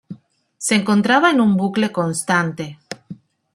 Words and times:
Se 0.57 0.73
encontraba 0.73 1.29
en 1.29 1.39
un 1.39 1.55
bucle 1.55 1.91
constante. 1.91 2.79